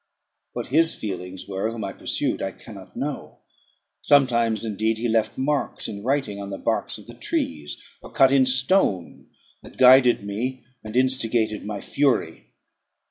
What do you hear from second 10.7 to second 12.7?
and instigated my fury.